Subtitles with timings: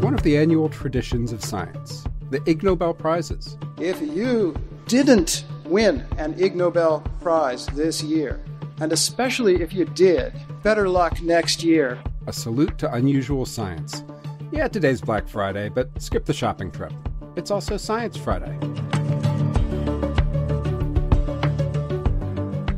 [0.00, 3.58] one of the annual traditions of science, the Ig Nobel Prizes.
[3.78, 8.42] If you didn't win an Ig Nobel Prize this year,
[8.80, 10.32] and especially if you did,
[10.62, 12.02] better luck next year.
[12.26, 14.02] A salute to unusual science.
[14.50, 16.94] Yeah, today's Black Friday, but skip the shopping trip.
[17.36, 18.56] It's also Science Friday.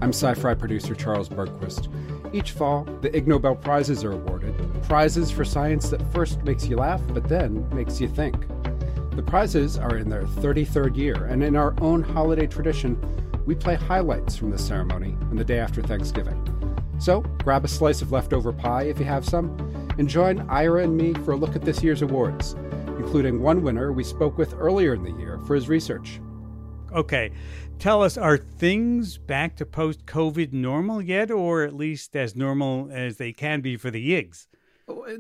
[0.01, 1.89] I'm SciFri producer Charles Bergquist.
[2.35, 4.42] Each fall, the Ig Nobel Prizes are awarded
[4.83, 8.47] prizes for science that first makes you laugh, but then makes you think.
[9.17, 12.99] The prizes are in their 33rd year, and in our own holiday tradition,
[13.45, 16.39] we play highlights from the ceremony on the day after Thanksgiving.
[16.99, 19.57] So, grab a slice of leftover pie if you have some,
[19.99, 22.55] and join Ira and me for a look at this year's awards,
[22.97, 26.21] including one winner we spoke with earlier in the year for his research.
[26.93, 27.33] Okay,
[27.79, 32.89] tell us are things back to post COVID normal yet, or at least as normal
[32.93, 34.47] as they can be for the Igs?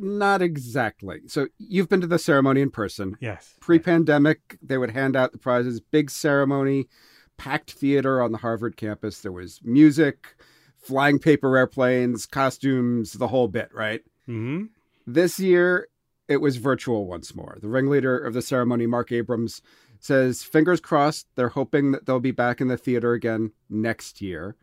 [0.00, 1.20] Not exactly.
[1.26, 3.16] So you've been to the ceremony in person.
[3.20, 3.54] Yes.
[3.60, 6.88] Pre pandemic, they would hand out the prizes, big ceremony,
[7.36, 9.20] packed theater on the Harvard campus.
[9.20, 10.34] There was music,
[10.76, 14.02] flying paper airplanes, costumes, the whole bit, right?
[14.26, 14.64] hmm
[15.06, 15.88] This year,
[16.28, 17.58] it was virtual once more.
[17.60, 19.60] The ringleader of the ceremony, Marc Abrahams,
[20.00, 24.56] says fingers crossed they're hoping that they'll be back in the theater again next year.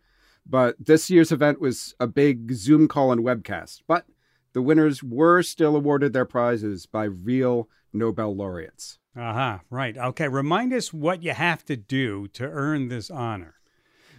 [0.46, 3.82] But this year's event was a big Zoom call and webcast.
[3.88, 4.06] But
[4.54, 9.00] the winners were still awarded their prizes by real Nobel laureates.
[9.16, 9.98] Aha, uh-huh, right.
[9.98, 13.56] Okay, remind us what you have to do to earn this honor.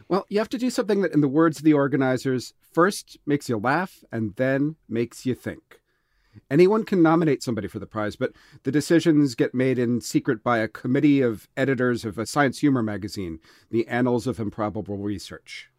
[0.09, 3.49] Well, you have to do something that, in the words of the organizers, first makes
[3.49, 5.81] you laugh and then makes you think.
[6.51, 8.33] Anyone can nominate somebody for the prize, but
[8.65, 12.83] the decisions get made in secret by a committee of editors of a science humor
[12.83, 13.39] magazine,
[13.71, 15.71] the Annals of Improbable Research.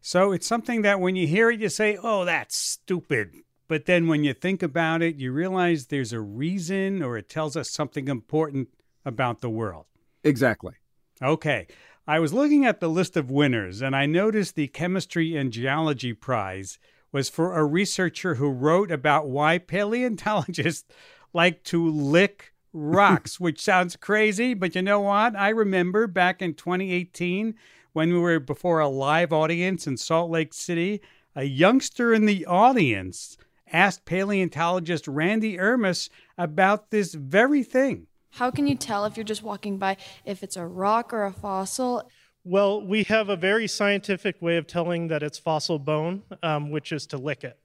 [0.00, 3.34] So it's something that when you hear it, you say, oh, that's stupid.
[3.68, 7.56] But then when you think about it, you realize there's a reason or it tells
[7.56, 8.68] us something important
[9.04, 9.86] about the world.
[10.22, 10.74] Exactly.
[11.22, 11.66] Okay.
[12.06, 16.12] I was looking at the list of winners and I noticed the Chemistry and Geology
[16.12, 16.78] Prize
[17.10, 20.84] was for a researcher who wrote about why paleontologists
[21.32, 25.34] like to lick rocks, which sounds crazy, but you know what?
[25.34, 27.54] I remember back in 2018
[27.92, 31.00] when we were before a live audience in Salt Lake City,
[31.34, 33.36] a youngster in the audience
[33.76, 38.06] asked paleontologist Randy Irmis about this very thing.
[38.30, 41.32] How can you tell if you're just walking by if it's a rock or a
[41.32, 42.08] fossil?
[42.44, 46.92] Well, we have a very scientific way of telling that it's fossil bone, um, which
[46.92, 47.58] is to lick it.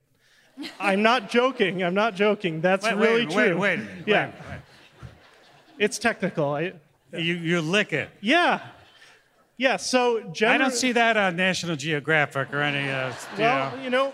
[0.79, 1.83] I'm not joking.
[1.83, 2.61] I'm not joking.
[2.61, 3.57] That's wait, really wait, true.
[3.57, 4.25] Wait, wait, yeah.
[4.25, 4.59] Wait, wait.
[5.77, 6.53] It's technical.
[6.53, 6.73] I,
[7.13, 8.09] you, you lick it.
[8.21, 8.61] Yeah.
[9.57, 10.55] Yeah, so generally.
[10.55, 12.89] I don't see that on National Geographic or any.
[12.89, 14.13] Uh, well, you you know,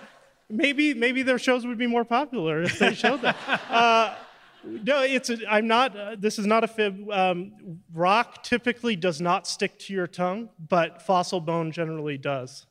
[0.50, 3.35] maybe maybe their shows would be more popular if they showed that.
[3.69, 4.16] uh,
[4.63, 5.30] no, it's.
[5.30, 5.96] A, I'm not.
[5.96, 7.09] Uh, this is not a fib.
[7.12, 12.66] Um, rock typically does not stick to your tongue, but fossil bone generally does.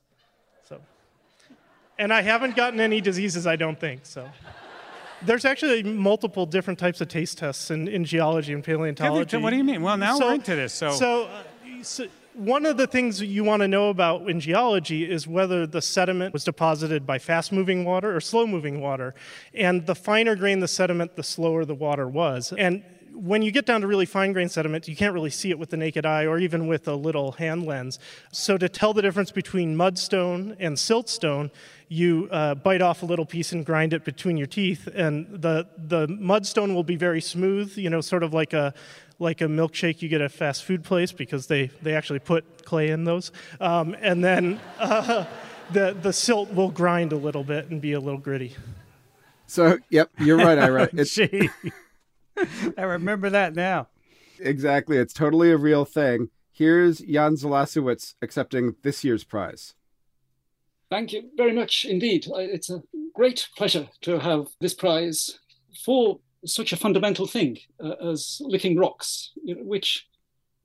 [0.68, 0.80] So,
[1.98, 3.46] and I haven't gotten any diseases.
[3.46, 4.28] I don't think so.
[5.22, 9.38] There's actually multiple different types of taste tests in, in geology and paleontology.
[9.38, 9.80] What do you mean?
[9.80, 10.74] Well, now so, we're into this.
[10.74, 11.42] So, so, uh,
[11.82, 15.80] so one of the things you want to know about in geology is whether the
[15.80, 19.14] sediment was deposited by fast moving water or slow moving water.
[19.54, 22.52] And the finer grain the sediment, the slower the water was.
[22.56, 22.84] And
[23.16, 25.70] when you get down to really fine grained sediment, you can't really see it with
[25.70, 27.98] the naked eye or even with a little hand lens.
[28.30, 31.50] So, to tell the difference between mudstone and siltstone,
[31.88, 35.66] you uh, bite off a little piece and grind it between your teeth, and the,
[35.78, 38.74] the mudstone will be very smooth, you know, sort of like a
[39.18, 42.64] like a milkshake you get at a fast food place because they, they actually put
[42.64, 43.32] clay in those.
[43.60, 45.24] Um, and then uh,
[45.70, 48.54] the, the silt will grind a little bit and be a little gritty.
[49.46, 50.88] So, yep, you're right, Ira.
[50.92, 51.18] It's,
[52.78, 53.88] I remember that now.
[54.38, 54.98] Exactly.
[54.98, 56.28] It's totally a real thing.
[56.52, 59.74] Here's Jan Zalasiewicz accepting this year's prize.
[60.90, 62.26] Thank you very much indeed.
[62.28, 62.82] It's a
[63.14, 65.38] great pleasure to have this prize
[65.84, 70.06] for such a fundamental thing uh, as licking rocks, which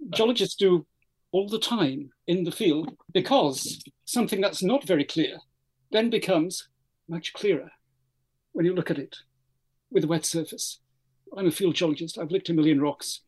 [0.09, 0.85] geologists do
[1.31, 5.37] all the time in the field because something that's not very clear
[5.91, 6.67] then becomes
[7.07, 7.69] much clearer
[8.53, 9.15] when you look at it
[9.89, 10.79] with a wet surface.
[11.35, 13.21] I'm a field geologist, I've licked a million rocks,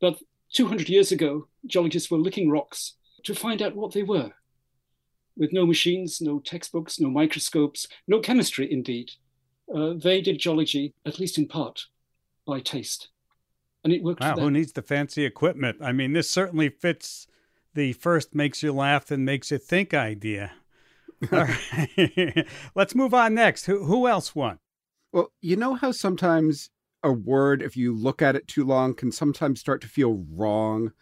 [0.00, 0.18] but
[0.52, 2.94] 200 years ago, geologists were licking rocks
[3.24, 4.32] to find out what they were.
[5.36, 9.12] With no machines, no textbooks, no microscopes, no chemistry indeed.
[9.74, 11.86] Uh, they did geology, at least in part,
[12.46, 13.08] by taste.
[13.84, 15.78] And it worked wow, for who needs the fancy equipment?
[15.80, 17.26] I mean, this certainly fits
[17.74, 20.52] the first makes you laugh and makes you think idea.
[21.32, 22.46] All right.
[22.74, 23.66] Let's move on next.
[23.66, 24.58] Who, who else won?
[25.12, 26.70] Well, you know how sometimes
[27.02, 30.92] a word, if you look at it too long, can sometimes start to feel wrong.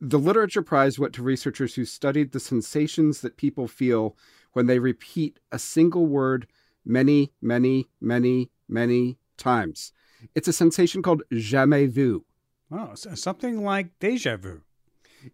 [0.00, 4.16] The Literature Prize went to researchers who studied the sensations that people feel
[4.52, 6.46] when they repeat a single word
[6.86, 9.92] many, many, many, many times.
[10.34, 12.24] It's a sensation called jamais vu.
[12.70, 14.62] Oh, something like deja vu.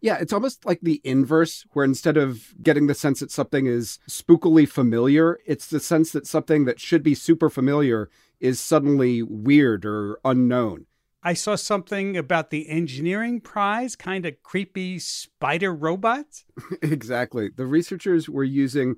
[0.00, 3.98] Yeah, it's almost like the inverse, where instead of getting the sense that something is
[4.08, 8.08] spookily familiar, it's the sense that something that should be super familiar
[8.40, 10.86] is suddenly weird or unknown.
[11.24, 16.44] I saw something about the engineering prize, kind of creepy spider robots.
[16.82, 17.50] exactly.
[17.54, 18.96] The researchers were using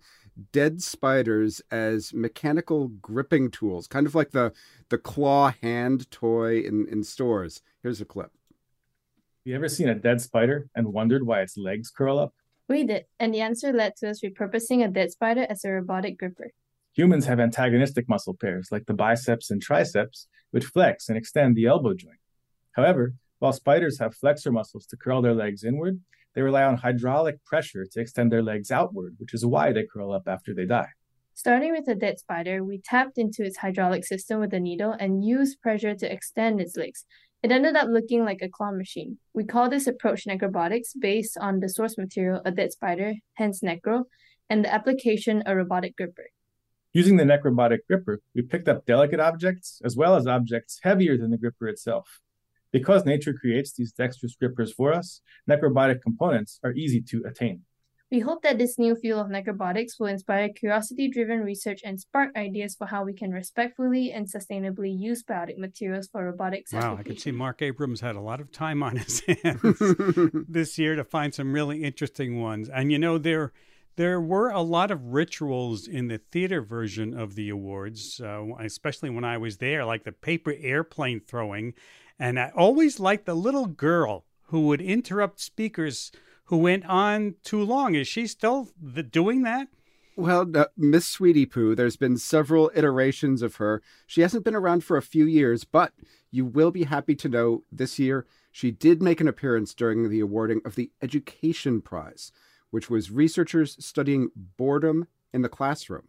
[0.52, 4.52] dead spiders as mechanical gripping tools, kind of like the
[4.88, 7.62] the claw hand toy in, in stores.
[7.82, 8.31] Here's a clip.
[9.44, 12.34] You ever seen a dead spider and wondered why its legs curl up?
[12.69, 16.19] We did, and the answer led to us repurposing a dead spider as a robotic
[16.19, 16.50] gripper.
[16.94, 21.66] Humans have antagonistic muscle pairs like the biceps and triceps, which flex and extend the
[21.66, 22.19] elbow joint.
[22.72, 26.00] However, while spiders have flexor muscles to curl their legs inward,
[26.34, 30.12] they rely on hydraulic pressure to extend their legs outward, which is why they curl
[30.12, 30.88] up after they die.
[31.34, 35.25] Starting with a dead spider, we tapped into its hydraulic system with a needle and
[35.25, 37.04] used pressure to extend its legs.
[37.42, 39.19] It ended up looking like a claw machine.
[39.34, 44.04] We call this approach necrobotics based on the source material, a dead spider, hence necro,
[44.48, 46.28] and the application, a robotic gripper.
[46.92, 51.32] Using the necrobotic gripper, we picked up delicate objects as well as objects heavier than
[51.32, 52.20] the gripper itself.
[52.75, 57.61] Because nature creates these dexterous grippers for us, necrobotic components are easy to attain.
[58.11, 62.31] We hope that this new field of necrobotics will inspire curiosity driven research and spark
[62.37, 66.73] ideas for how we can respectfully and sustainably use biotic materials for robotics.
[66.73, 69.79] Wow, I can see Marc Abrahams had a lot of time on his hands
[70.49, 72.69] this year to find some really interesting ones.
[72.69, 73.53] And you know, there
[73.97, 79.11] there were a lot of rituals in the theater version of the awards, uh, especially
[79.11, 81.75] when I was there, like the paper airplane throwing.
[82.19, 86.12] And I always liked the little girl who would interrupt speakers
[86.44, 87.94] who went on too long.
[87.94, 89.69] Is she still the, doing that?
[90.16, 93.82] Well, uh, Miss Sweetie Poo, there's been several iterations of her.
[94.06, 95.93] She hasn't been around for a few years, but
[96.31, 100.20] you will be happy to know this year she did make an appearance during the
[100.20, 102.31] awarding of the Education Prize,
[102.70, 106.06] which was researchers studying boredom in the classroom.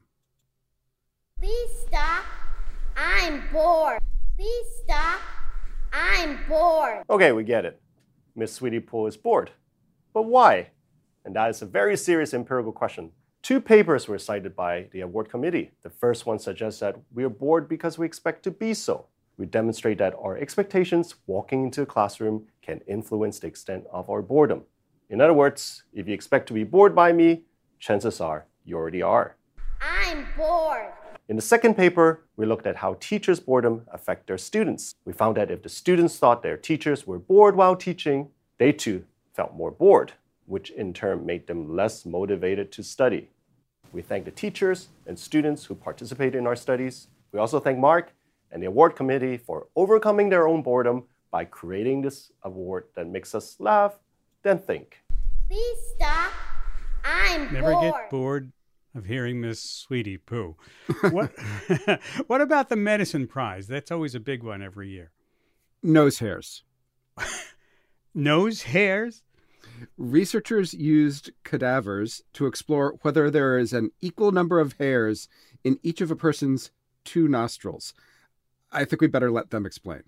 [1.40, 2.24] Please stop.
[2.96, 4.00] I'm bored.
[4.38, 5.19] Please stop.
[5.97, 7.03] I'm bored.
[7.09, 7.81] Okay, we get it.
[8.36, 9.51] Miss Sweetie Poo is bored.
[10.13, 10.71] But why?
[11.24, 13.12] And that is a very serious empirical question.
[13.42, 15.71] Two papers were cited by the award committee.
[15.83, 19.07] The first one suggests that we are bored because we expect to be so.
[19.38, 24.21] We demonstrate that our expectations walking into a classroom can influence the extent of our
[24.21, 24.63] boredom.
[25.09, 27.44] In other words, if you expect to be bored by me,
[27.80, 29.38] chances are you already are.
[29.80, 30.92] I'm bored.
[31.27, 34.94] In the second paper, we looked at how teachers' boredom affect their students.
[35.06, 38.30] We found that if the students thought their teachers were bored while teaching,
[38.60, 40.13] they too felt more bored,
[40.45, 43.30] which in turn made them less motivated to study.
[43.92, 47.07] We thank the teachers and students who participated in our studies.
[47.31, 48.13] We also thank Mark
[48.51, 53.33] and the award committee for overcoming their own boredom by creating this award that makes
[53.33, 53.95] us laugh,
[54.44, 55.01] then think.
[55.50, 56.31] Please stop.
[57.04, 57.94] I'm Never bored.
[57.94, 58.51] get bored
[58.95, 60.56] of hearing Miss Sweetie Poo.
[61.12, 61.31] What,
[62.27, 63.68] what about the medicine prize?
[63.68, 65.11] That's always a big one every year.
[65.83, 66.64] Nose hairs.
[68.16, 69.21] Nose hairs?
[69.97, 75.28] Researchers used cadavers to explore whether there is an equal number of hairs
[75.64, 76.71] in each of a person's
[77.04, 77.94] two nostrils.
[78.71, 80.04] I think we better let them explain.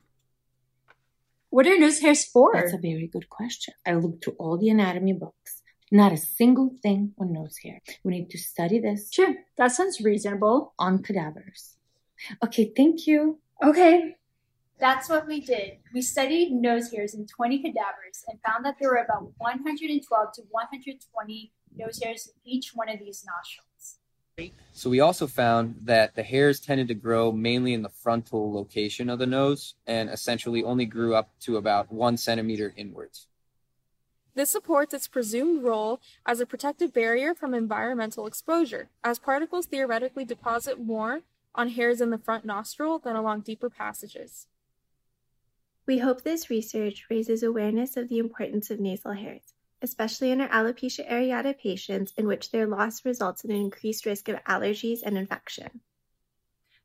[1.49, 2.51] What are nose hairs for?
[2.53, 3.73] That's a very good question.
[3.85, 5.56] I looked through all the anatomy books.
[5.91, 7.81] Not a single thing on nose hair.
[8.03, 9.11] We need to study this.
[9.11, 10.73] Sure, that sounds reasonable.
[10.77, 11.75] On cadavers.
[12.43, 13.39] Okay, thank you.
[13.63, 14.15] Okay.
[14.79, 15.77] That's what we did.
[15.93, 20.41] We studied nose hairs in 20 cadavers and found that there were about 112 to
[20.51, 23.97] 120 nose hairs in each one of these nostrils.
[24.71, 29.09] So we also found that the hairs tended to grow mainly in the frontal location
[29.09, 33.27] of the nose and essentially only grew up to about one centimeter inwards.
[34.37, 40.25] This supports its presumed role as a protective barrier from environmental exposure, as particles theoretically
[40.25, 41.21] deposit more
[41.55, 44.45] on hairs in the front nostril than along deeper passages.
[45.87, 50.49] We hope this research raises awareness of the importance of nasal hairs, especially in our
[50.49, 55.17] alopecia areata patients in which their loss results in an increased risk of allergies and
[55.17, 55.81] infection.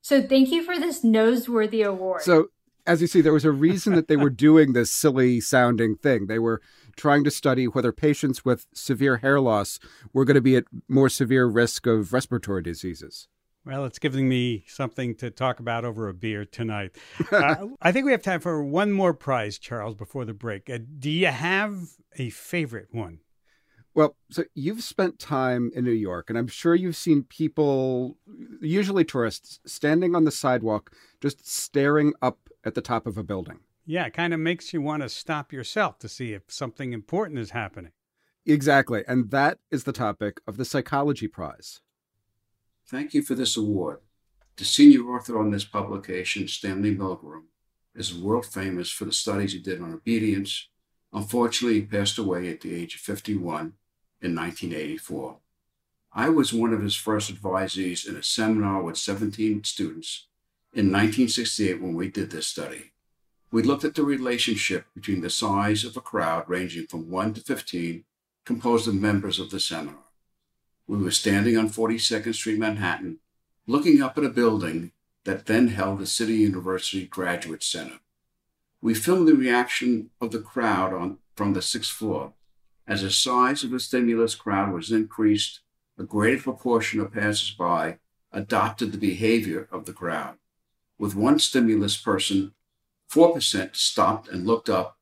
[0.01, 2.23] So thank you for this noseworthy award.
[2.23, 2.47] So,
[2.87, 6.27] as you see, there was a reason that they were doing this silly sounding thing.
[6.27, 6.61] They were
[6.97, 9.79] trying to study whether patients with severe hair loss
[10.13, 13.29] were going to be at more severe risk of respiratory diseases.
[13.65, 16.97] Well, it's giving me something to talk about over a beer tonight.
[17.33, 20.69] uh, I think we have time for one more prize, Charles, before the break.
[20.69, 21.77] Uh, do you have
[22.17, 23.21] a favorite one?
[23.95, 28.17] Well, so you've spent time in New York, and I'm sure you've seen people,
[28.61, 33.61] usually tourists, standing on the sidewalk just staring up at the top of a building.
[33.85, 37.39] Yeah, it kind of makes you want to stop yourself to see if something important
[37.39, 37.93] is happening.
[38.47, 39.05] Exactly.
[39.07, 41.81] And that is the topic of the Psychology Prize.
[42.87, 43.99] Thank you for this award.
[44.57, 47.45] The senior author on this publication, Stanley Milgram,
[47.95, 50.69] is world famous for the studies he did on obedience.
[51.13, 53.75] Unfortunately, he passed away at the age of 51
[54.21, 55.39] in 1984.
[56.13, 60.27] I was one of his first advisees in a seminar with 17 students
[60.73, 62.92] in 1968 when we did this study.
[63.53, 67.41] We looked at the relationship between the size of a crowd ranging from 1 to
[67.43, 68.03] 15
[68.47, 70.05] composed of members of the seminar.
[70.87, 73.19] We were standing on 42nd Street, Manhattan,
[73.67, 74.93] looking up at a building
[75.25, 78.01] that then held the City University Graduate Center.
[78.81, 82.33] We filmed the reaction of the crowd on, from the sixth floor.
[82.89, 85.61] As the size of the stimulus crowd was increased,
[85.99, 87.99] a greater proportion of passersby
[88.33, 90.39] adopted the behavior of the crowd.
[90.99, 92.55] With one stimulus person,
[93.13, 94.97] 4% stopped and looked up,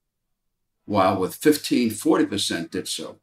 [0.85, 3.21] while with 15, 40% did so.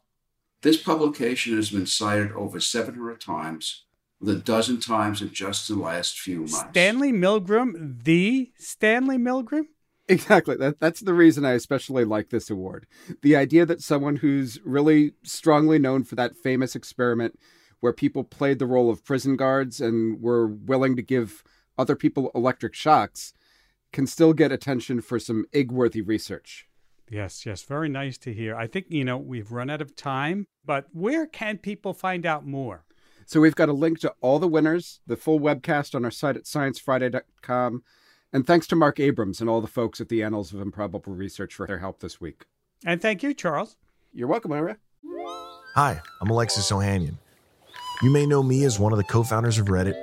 [0.61, 3.83] This publication has been cited over 700 times,
[4.19, 6.63] with a dozen times in just the last few months.
[6.71, 9.65] Stanley Milgram, the Stanley Milgram?
[10.09, 10.55] Exactly.
[10.55, 12.87] That, that's the reason I especially like this award.
[13.21, 17.37] The idea that someone who's really strongly known for that famous experiment
[17.81, 21.43] where people played the role of prison guards and were willing to give
[21.77, 23.33] other people electric shocks
[23.91, 26.67] can still get attention for some Ig worthy research.
[27.09, 28.55] Yes, yes, very nice to hear.
[28.55, 32.45] I think, you know, we've run out of time, but where can people find out
[32.45, 32.83] more?
[33.25, 36.35] So we've got a link to all the winners, the full webcast on our site
[36.37, 37.83] at sciencefriday.com.
[38.33, 41.53] And thanks to Marc Abrahams and all the folks at the Annals of Improbable Research
[41.53, 42.45] for their help this week.
[42.85, 43.77] And thank you, Charles.
[44.13, 44.77] You're welcome, Ira.
[45.75, 47.17] Hi, I'm Alexis Ohanian.
[48.01, 49.95] You may know me as one of the co founders of Reddit,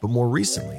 [0.00, 0.78] but more recently,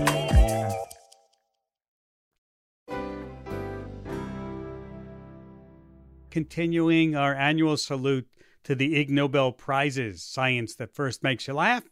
[6.31, 8.25] Continuing our annual salute
[8.63, 11.83] to the Ig Nobel Prizes science that first makes you laugh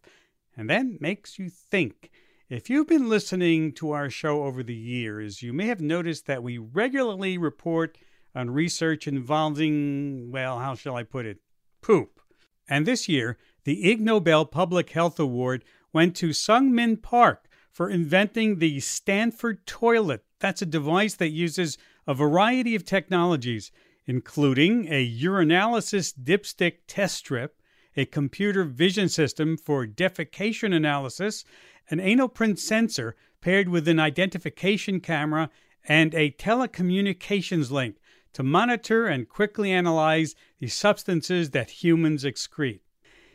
[0.55, 2.09] and then makes you think.
[2.47, 6.41] If you've been listening to our show over the years, you may have noticed that
[6.41, 7.97] we regularly report
[8.33, 11.39] on research involving, well, how shall I put it,
[11.81, 12.21] poop.
[12.69, 18.59] And this year, the Ig Nobel Public Health Award went to Seung-min Park for inventing
[18.59, 20.23] the Stanford Toilet.
[20.39, 21.77] That's a device that uses
[22.07, 23.69] a variety of technologies
[24.09, 27.61] including a urinalysis dipstick test strip,
[27.95, 31.45] a computer vision system for defecation analysis,
[31.91, 35.47] an anal print sensor paired with an identification camera,
[35.87, 37.97] and a telecommunications link
[38.33, 42.79] to monitor and quickly analyze the substances that humans excrete.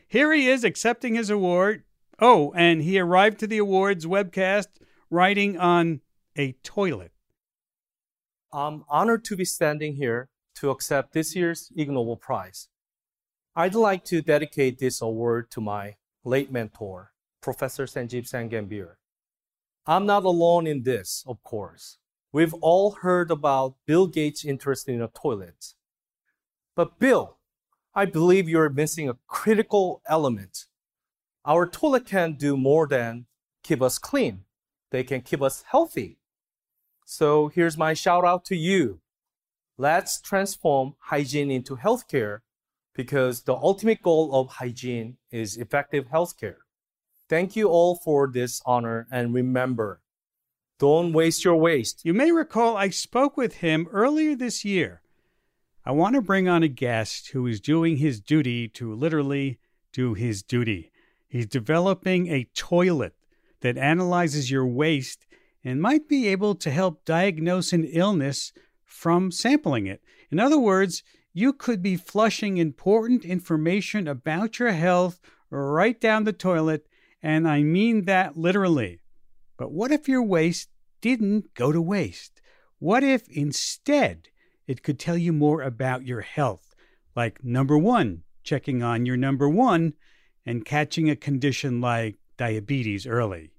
[0.09, 1.85] Here he is accepting his award.
[2.19, 4.67] Oh, and he arrived to the awards webcast
[5.09, 6.01] writing on
[6.37, 7.13] a toilet.
[8.53, 12.69] I'm honored to be standing here to accept this year's Ig Nobel Prize.
[13.57, 18.95] I'd like to dedicate this award to my late mentor, Professor Sanjiv Sam Gambhir.
[19.87, 21.99] I'm not alone in this, of course.
[22.33, 25.75] We've all heard about Bill Gates' interest in a toilet.
[26.75, 27.39] But Bill,
[27.95, 30.65] I believe you're missing a critical element.
[31.45, 33.27] Our toilet can do more than
[33.63, 34.45] keep us clean.
[34.91, 36.19] They can keep us healthy.
[37.05, 39.01] So here's my shout out to you,
[39.77, 42.41] let's transform hygiene into healthcare
[42.95, 46.57] because the ultimate goal of hygiene is effective healthcare.
[47.29, 50.01] Thank you all for this honor and remember,
[50.79, 52.05] don't waste your waste.
[52.05, 55.01] You may recall I spoke with him earlier this year.
[55.85, 59.59] I want to bring on a guest who is doing his duty to literally
[59.93, 60.93] do his duty.
[61.29, 63.15] He's developing a toilet
[63.61, 65.27] that analyzes your waste
[65.65, 68.53] and might be able to help diagnose an illness
[68.95, 70.01] from sampling it.
[70.31, 75.21] In other words, you could be flushing important information about your health
[75.51, 76.87] right down the toilet
[77.21, 79.01] and I mean that literally.
[79.57, 80.69] But what if your waste
[81.01, 82.41] didn't go to waste?
[82.79, 84.29] What if instead
[84.67, 86.75] it could tell you more about your health?
[87.17, 89.95] Like number one, checking on your number one
[90.47, 93.51] and catching a condition like diabetes early.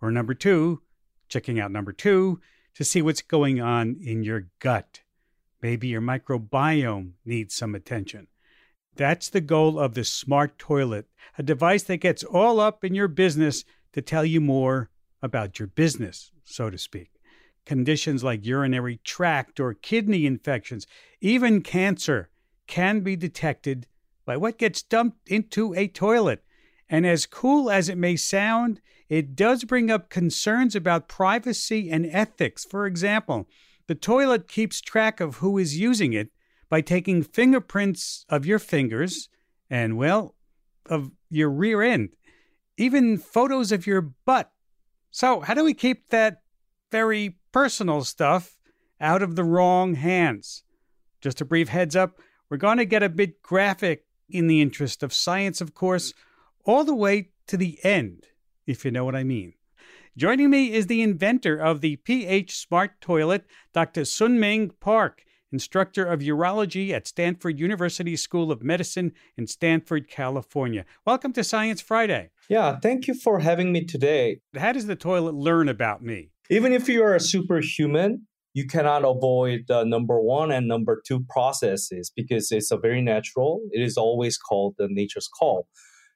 [0.00, 0.80] Or number two,
[1.28, 2.40] checking out number two
[2.78, 5.00] to see what's going on in your gut.
[5.60, 8.28] Maybe your microbiome needs some attention.
[8.94, 13.08] That's the goal of the smart toilet, a device that gets all up in your
[13.08, 17.10] business to tell you more about your business, so to speak.
[17.66, 20.86] Conditions like urinary tract or kidney infections,
[21.20, 22.28] even cancer,
[22.68, 23.88] can be detected
[24.24, 26.44] by what gets dumped into a toilet.
[26.88, 32.06] And as cool as it may sound, it does bring up concerns about privacy and
[32.06, 32.64] ethics.
[32.64, 33.48] For example,
[33.86, 36.30] the toilet keeps track of who is using it
[36.68, 39.28] by taking fingerprints of your fingers
[39.70, 40.34] and, well,
[40.86, 42.10] of your rear end,
[42.76, 44.50] even photos of your butt.
[45.10, 46.42] So, how do we keep that
[46.90, 48.58] very personal stuff
[49.00, 50.62] out of the wrong hands?
[51.20, 52.18] Just a brief heads up
[52.50, 56.14] we're going to get a bit graphic in the interest of science, of course,
[56.64, 58.26] all the way to the end,
[58.66, 59.54] if you know what I mean.
[60.16, 64.02] Joining me is the inventor of the pH Smart Toilet, Dr.
[64.02, 70.84] Seung-min Park, instructor of urology at Stanford University School of Medicine in Stanford, California.
[71.06, 72.30] Welcome to Science Friday.
[72.48, 74.40] Yeah, thank you for having me today.
[74.56, 76.30] How does the toilet learn about me?
[76.50, 81.24] Even if you are a superhuman, you cannot avoid the number one and number two
[81.28, 83.60] processes because it's a very natural.
[83.70, 85.68] It is always called the nature's call.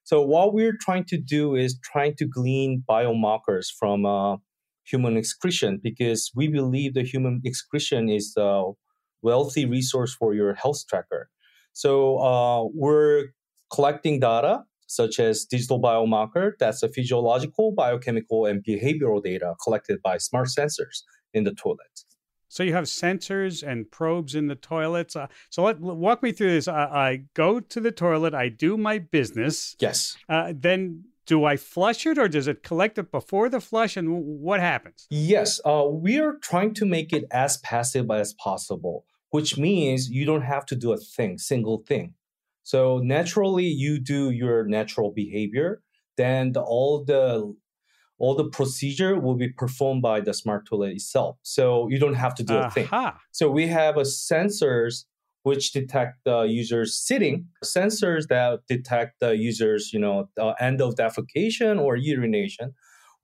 [0.05, 4.37] So what we're trying to do is trying to glean biomarkers from uh,
[4.85, 8.65] human excretion because we believe the human excretion is a
[9.23, 11.31] wealthy resource for your health tracker.
[11.73, 13.29] So uh, we're
[13.73, 20.19] collecting data such as digital biomarker that's a physiological, biochemical, and behavioral data collected by
[20.19, 22.05] smart sensors in the toilet.
[22.53, 25.17] So you have sensors and probes in the toilets.
[25.17, 26.69] Uh, so let walk me through this.
[26.69, 28.35] I, I, go to the toilet.
[28.35, 29.75] I do my business.
[29.81, 30.19] Yes.
[30.29, 33.97] Uh, then do I flush it or does it collect it before the flush?
[33.97, 35.07] And what happens?
[35.09, 35.63] Yes.
[35.65, 40.43] Uh, we are trying to make it as passive as possible, which means you don't
[40.43, 42.13] have to do a thing, single thing.
[42.65, 45.81] So naturally, you do your natural behavior.
[46.19, 47.57] Then the, all the
[48.23, 51.39] all the procedure will be performed by the smart toilet itself.
[51.43, 52.89] So you don't have to do a thing.
[53.33, 55.07] So we have a sensors
[55.43, 60.95] which detect the user's sitting, sensors that detect the user's, you know, the end of
[60.95, 62.75] defecation or urination.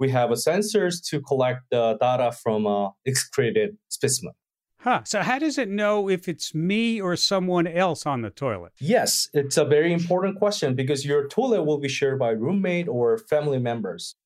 [0.00, 4.34] We have a sensors to collect the data from a excreted specimen.
[4.80, 5.02] Huh.
[5.04, 8.72] So how does it know if it's me or someone else on the toilet?
[8.80, 13.18] Yes, it's a very important question because your toilet will be shared by roommate or
[13.18, 14.16] family members.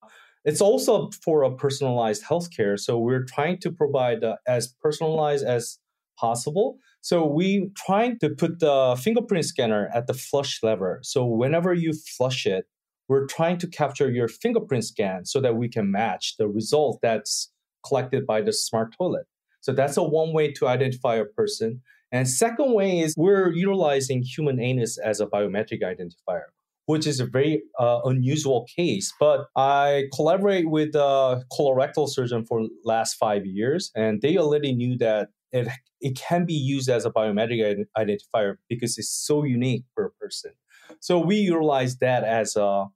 [0.44, 2.78] It's also for a personalized healthcare.
[2.78, 5.78] So we're trying to provide uh, as personalized as
[6.18, 6.78] possible.
[7.00, 11.00] So we trying to put the fingerprint scanner at the flush lever.
[11.02, 12.66] So whenever you flush it,
[13.09, 17.50] we're trying to capture your fingerprint scan so that we can match the result that's
[17.87, 19.26] collected by the smart toilet.
[19.61, 21.83] So that's a one way to identify a person.
[22.11, 26.46] And second way is we're utilizing human anus as a biometric identifier
[26.87, 29.12] which is a very uh, unusual case.
[29.18, 34.97] But I collaborate with a colorectal surgeon for last five years, and they already knew
[34.99, 35.68] that it
[36.01, 40.53] it can be used as a biometric identifier because it's so unique per person.
[41.01, 42.87] So we utilize that as a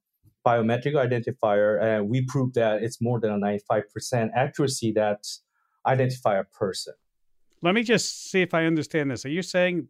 [0.45, 5.25] biometric identifier, and we proved that it's more than a 95% accuracy that
[5.85, 6.93] identify a person.
[7.61, 9.25] Let me just see if I understand this.
[9.25, 9.87] Are you saying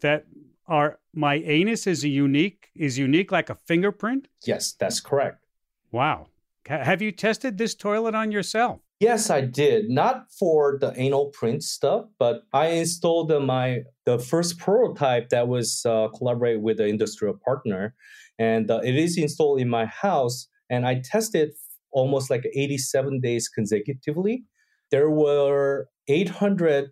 [0.00, 0.26] that
[0.68, 4.28] are my anus is unique is unique like a fingerprint?
[4.46, 5.44] Yes, that's correct.
[5.90, 6.26] Wow.
[6.66, 8.80] Have you tested this toilet on yourself?
[9.00, 9.88] Yes, I did.
[9.88, 15.82] Not for the anal print stuff, but I installed my the first prototype that was
[15.86, 17.94] uh, collaborate with the industrial partner,
[18.38, 20.48] and uh, it is installed in my house.
[20.68, 21.52] And I tested
[21.92, 24.44] almost like 87 days consecutively.
[24.90, 26.90] There were 800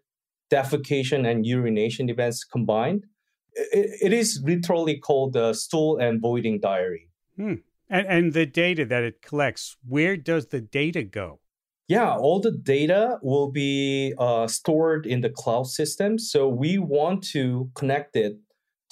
[0.51, 3.05] defecation and urination events combined
[3.57, 7.09] it, it is literally called the stool and voiding diary.
[7.37, 7.55] Hmm.
[7.89, 11.41] And, and the data that it collects, where does the data go?
[11.89, 16.19] Yeah, all the data will be uh, stored in the cloud system.
[16.19, 18.39] So we want to connect it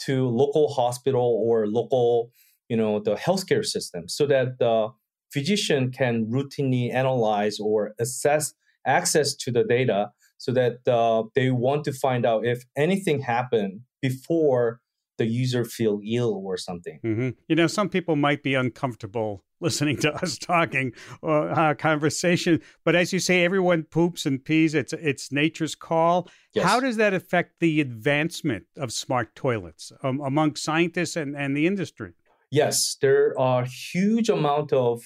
[0.02, 2.30] to local hospital or local,
[2.68, 4.90] you know, the healthcare system, so that the
[5.32, 8.54] physician can routinely analyze or assess
[8.86, 13.80] access to the data, so that uh, they want to find out if anything happened
[14.04, 14.80] before
[15.16, 17.00] the user feel ill or something.
[17.02, 17.30] Mm-hmm.
[17.48, 22.60] You know, some people might be uncomfortable listening to us talking or uh, conversation.
[22.84, 24.74] But as you say, everyone poops and pees.
[24.74, 26.28] It's it's nature's call.
[26.52, 26.66] Yes.
[26.66, 31.66] How does that affect the advancement of smart toilets um, among scientists and, and the
[31.66, 32.12] industry?
[32.50, 35.00] Yes, there are huge amount of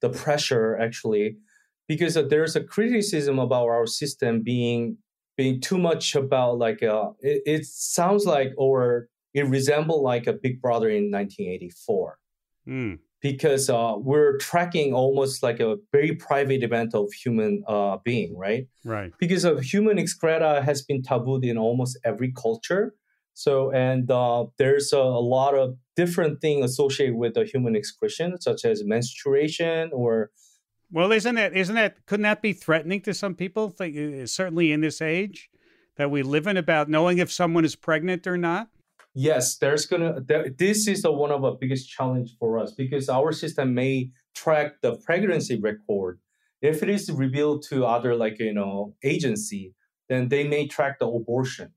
[0.00, 1.36] the pressure actually,
[1.86, 4.96] because uh, there's a criticism about our system being
[5.40, 7.62] being too much about like uh, it, it
[7.98, 12.18] sounds like or it resembled like a Big Brother in 1984
[12.68, 12.98] Mm.
[13.22, 18.64] because uh, we're tracking almost like a very private event of human uh, being, right?
[18.84, 19.10] Right.
[19.18, 22.84] Because of human excreta has been tabooed in almost every culture.
[23.44, 23.52] So,
[23.88, 28.60] and uh, there's a, a lot of different things associated with the human excretion, such
[28.70, 30.30] as menstruation or
[30.92, 33.74] Well, isn't that isn't that couldn't that be threatening to some people?
[33.80, 35.48] Uh, certainly in this age
[35.96, 38.68] that we live in, about knowing if someone is pregnant or not.
[39.14, 40.20] yes, there's gonna.
[40.20, 44.10] There, this is the one of the biggest challenge for us because our system may
[44.34, 46.20] track the pregnancy record.
[46.62, 49.74] If it is revealed to other like you know agency,
[50.08, 51.72] then they may track the abortion.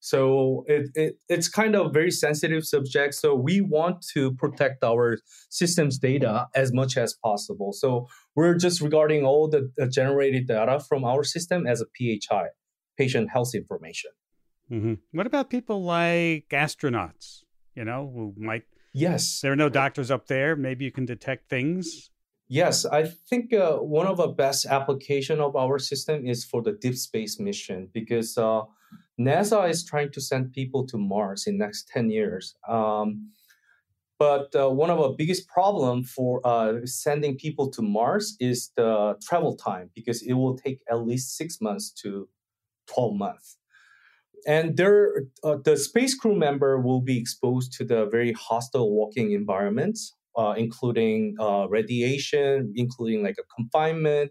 [0.00, 3.14] So it, it it's kind of very sensitive subject.
[3.14, 5.18] So we want to protect our
[5.50, 7.72] system's data as much as possible.
[7.72, 12.48] So we're just regarding all the generated data from our system as a PHI,
[12.96, 14.10] patient health information.
[14.68, 17.42] hmm What about people like astronauts?
[17.74, 18.64] You know, who might.
[18.92, 19.40] Yes.
[19.42, 20.56] There are no doctors up there.
[20.56, 22.10] Maybe you can detect things.
[22.48, 26.72] Yes, I think uh, one of the best application of our system is for the
[26.72, 28.62] deep space mission because uh,
[29.18, 32.54] NASA is trying to send people to Mars in next 10 years.
[32.68, 33.32] Um,
[34.18, 39.16] but uh, one of the biggest problem for uh, sending people to Mars is the
[39.22, 42.28] travel time because it will take at least six months to
[42.88, 43.58] 12 months.
[44.46, 49.32] And there, uh, the space crew member will be exposed to the very hostile working
[49.32, 54.30] environments, uh, including uh, radiation, including like a confinement,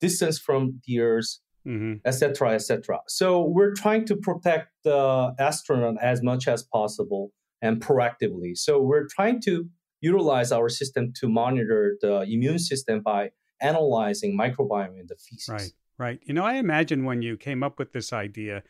[0.00, 2.04] distance from the Earth, Mm-hmm.
[2.04, 2.98] etc., etc.
[3.06, 8.56] So we're trying to protect the astronaut as much as possible and proactively.
[8.56, 9.68] So we're trying to
[10.00, 15.48] utilize our system to monitor the immune system by analyzing microbiome in the feces.
[15.48, 16.20] Right, right.
[16.24, 18.64] You know, I imagine when you came up with this idea,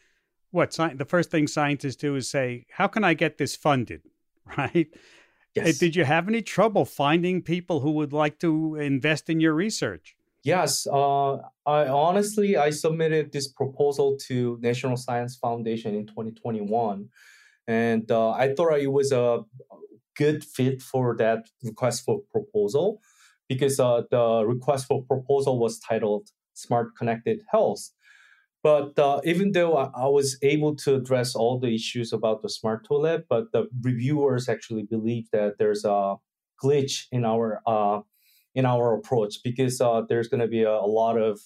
[0.50, 4.02] what sci- the first thing scientists do is say, "How can I get this funded?"
[4.58, 4.88] Right.
[5.54, 5.68] Yes.
[5.68, 9.54] Uh, Did you have any trouble finding people who would like to invest in your
[9.54, 10.16] research?
[10.44, 11.34] Yes, uh,
[11.66, 17.08] I honestly I submitted this proposal to National Science Foundation in 2021,
[17.68, 19.44] and uh, I thought it was a
[20.16, 23.00] good fit for that request for proposal
[23.48, 27.90] because uh, the request for proposal was titled "Smart Connected Health."
[28.62, 32.48] But uh, even though I, I was able to address all the issues about the
[32.48, 36.16] smart toilet, but the reviewers actually believe that there's a
[36.62, 38.00] glitch in our uh,
[38.54, 41.40] in our approach because uh, there's going to be a, a, lot of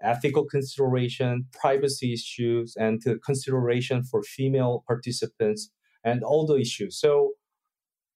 [0.00, 5.70] ethical consideration, privacy issues, and consideration for female participants
[6.04, 6.98] and all the issues.
[6.98, 7.32] So,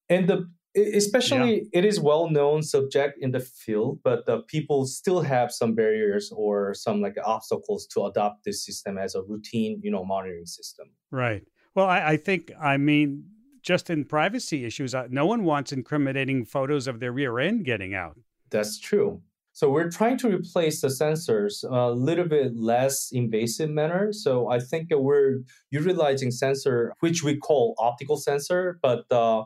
[0.09, 1.69] and the especially yeah.
[1.73, 6.33] it is well known subject in the field, but the people still have some barriers
[6.35, 10.91] or some like obstacles to adopt this system as a routine, you know, monitoring system.
[11.11, 11.43] Right.
[11.75, 13.25] Well, I, I think I mean
[13.63, 17.95] just in privacy issues, uh, no one wants incriminating photos of their rear end getting
[17.95, 18.17] out.
[18.51, 19.23] That's true.
[19.57, 24.13] So we're trying to replace the sensors a little bit less invasive manner.
[24.13, 29.45] So I think we're utilizing sensor, which we call optical sensor, but uh,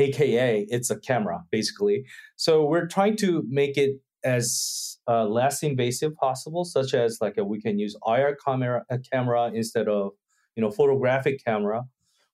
[0.00, 2.04] AKA it's a camera basically.
[2.36, 7.44] So we're trying to make it as uh, less invasive possible, such as like a,
[7.44, 10.12] we can use IR camera, a camera instead of
[10.56, 11.84] you know photographic camera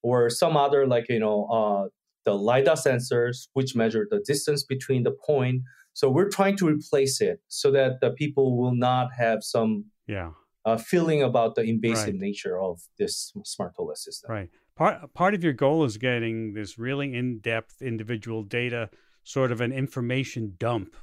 [0.02, 1.88] or some other like you know uh,
[2.24, 7.20] the lidar sensors which measure the distance between the point so we're trying to replace
[7.20, 10.30] it so that the people will not have some yeah
[10.64, 12.28] uh, feeling about the invasive Right.
[12.28, 14.50] nature of this smart toilet system Right.
[14.76, 18.90] Part part of your goal is getting this really in-depth individual data,
[19.24, 20.94] sort of an information dump,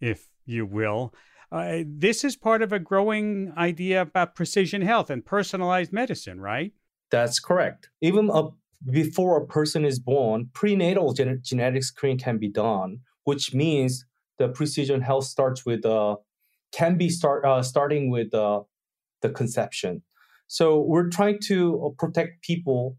[0.00, 1.14] if you will.
[1.50, 6.72] Uh, this is part of a growing idea about precision health and personalized medicine, right?
[7.10, 7.90] That's correct.
[8.00, 8.48] Even a,
[8.90, 14.06] before a person is born, prenatal gen- genetic screen can be done, which means
[14.38, 16.16] the precision health starts with uh,
[16.72, 18.62] can be start uh, starting with uh,
[19.20, 20.02] the conception.
[20.52, 22.98] So we're trying to uh, protect people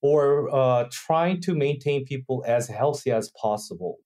[0.00, 3.98] or uh, trying to maintain people as healthy as possible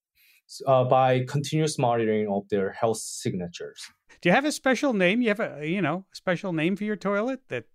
[0.66, 3.80] uh, by continuous monitoring of their health signatures.
[4.20, 5.22] Do you have a special name?
[5.22, 7.66] You have a you know a special name for your toilet that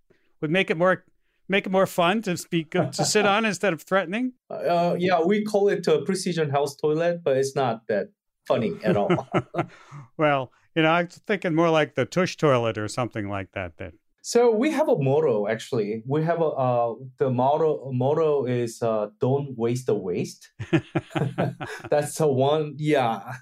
[0.41, 1.05] would make it more
[1.47, 4.33] make it more fun to speak to sit on instead of threatening?
[4.49, 8.07] Uh, yeah, we call it a precision house toilet, but it's not that
[8.45, 9.29] funny at all.
[10.17, 13.77] well, you know, I'm thinking more like the tush toilet or something like that.
[13.77, 13.93] Then.
[14.25, 16.01] So we have a motto actually.
[16.07, 20.49] We have a uh, the motto motto is uh, "Don't waste the waste."
[21.89, 22.75] That's the one.
[22.77, 23.33] Yeah,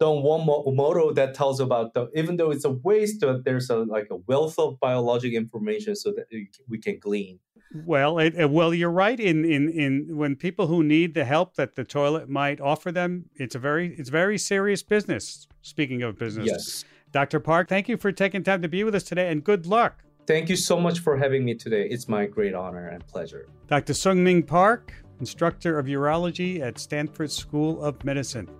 [0.00, 3.76] the one motto that tells about the even though it's a waste, uh, there's a
[3.76, 6.26] like a wealth of biologic information so that
[6.68, 7.38] we can glean.
[7.84, 9.20] Well, it, well, you're right.
[9.20, 13.26] In in in when people who need the help that the toilet might offer them,
[13.36, 15.46] it's a very it's very serious business.
[15.62, 16.84] Speaking of business, yes.
[17.12, 17.38] Dr.
[17.38, 20.02] Park, thank you for taking time to be with us today, and good luck.
[20.26, 21.86] Thank you so much for having me today.
[21.88, 23.48] It's my great honor and pleasure.
[23.68, 23.92] Dr.
[23.92, 28.50] Seung-min Park, instructor of urology at Stanford School of Medicine.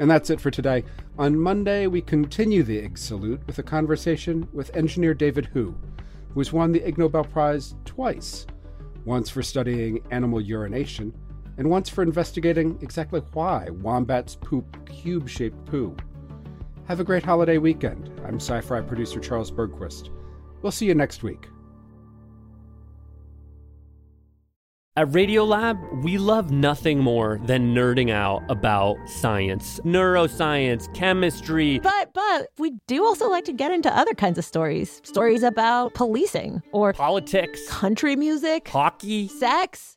[0.00, 0.84] And that's it for today.
[1.16, 5.76] On Monday, we continue the Ig Salute with a conversation with engineer David Hu,
[6.32, 8.46] who has won the Ig Nobel Prize twice
[9.04, 11.14] once for studying animal urination,
[11.58, 15.96] and once for investigating exactly why wombats poop cube shaped poo.
[16.86, 18.10] Have a great holiday weekend.
[18.26, 20.10] I'm SciFri producer Charles Bergquist.
[20.64, 21.46] We'll see you next week.
[24.96, 31.80] At Radiolab, we love nothing more than nerding out about science, neuroscience, chemistry.
[31.80, 35.02] But but we do also like to get into other kinds of stories.
[35.04, 39.93] Stories about policing or politics, country music, hockey, sex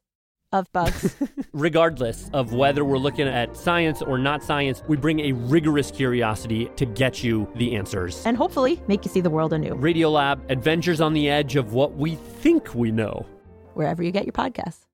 [0.52, 1.16] of bugs.
[1.54, 6.70] Regardless of whether we're looking at science or not science, we bring a rigorous curiosity
[6.76, 8.26] to get you the answers.
[8.26, 9.76] And hopefully make you see the world anew.
[9.76, 13.26] Radiolab, adventures on the edge of what we think we know.
[13.74, 14.86] Wherever you get your podcasts.